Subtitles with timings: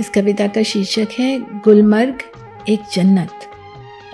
[0.00, 2.18] इस कविता का शीर्षक है, गुलमर्ग,
[2.68, 3.46] एक जन्नत।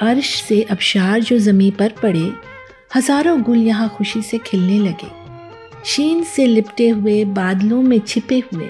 [0.01, 2.33] अर्श से अबशार जो ज़मीं पर पड़े,
[2.97, 5.11] हज़ारों गुल यहाँ खुशी से खिलने लगे।
[5.85, 8.69] शीन से लिपटे हुए बादलों में छिपे हुए,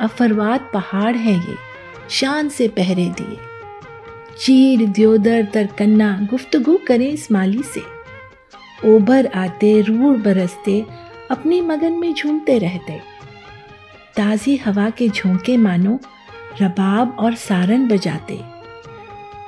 [0.00, 1.56] अफरवाद पहाड़ है ये,
[2.10, 3.36] शान से पहरे दिए।
[4.38, 7.82] चीड़ द्योदर, तरकन्ना, गुफ्तगु करें इस माली से।
[8.94, 10.84] ओबर आते रूड़ बरसते,
[11.30, 13.00] अपने मगन में झूमते रहते।
[14.16, 15.98] ताज़ी हवा के झोंके मानो
[16.60, 18.40] रबाब और सारन बजाते।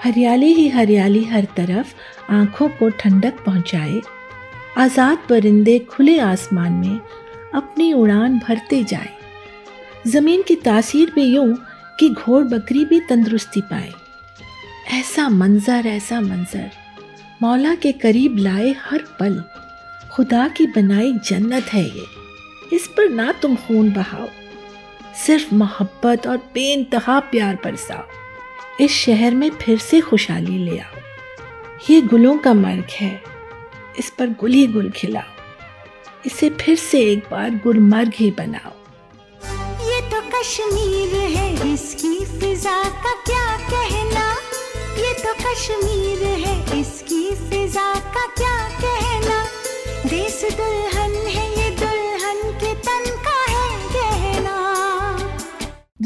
[0.05, 1.95] हरियाली ही हरियाली हर तरफ़
[2.33, 4.01] आँखों को ठंडक पहुँचाए।
[4.79, 7.01] आज़ाद परिंदे खुले आसमान में
[7.55, 9.09] अपनी उड़ान भरते जाए।
[10.07, 11.55] ज़मीन की तासीर भी यूँ
[12.01, 13.93] कि घोड़ बकरी भी तंदुरुस्ती पाए।
[14.93, 16.71] ऐसा मंजर ऐसा मंजर,
[17.43, 19.43] मौला के करीब लाए हर पल।
[20.13, 22.05] खुदा की बनाई जन्नत है ये।
[22.73, 24.29] इस पर ना तुम खून बहाओ।
[25.27, 31.01] सिर्फ़ मोहब्बत और बेनतहा प्यार बरसाओ इस शहर में फिर से खुशहाली ले आओ
[31.91, 33.11] ये गुलों का मर्ग है।
[33.99, 35.37] इस पर गुल ही गुल खिलाओ
[36.27, 38.73] इसे फिर से एक बार गुलमर्ग ही बनाओ।
[39.89, 44.27] ये तो कश्मीर है, इसकी फिजा का क्या कहना?
[44.99, 48.48] ये तो कश्मीर है, इसकी फिजा का क्या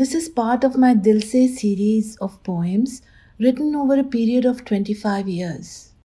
[0.03, 3.03] This is part of my Dil Se series of poems
[3.39, 5.92] written over a period of 25 years.